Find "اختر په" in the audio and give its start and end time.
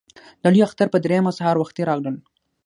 0.67-0.97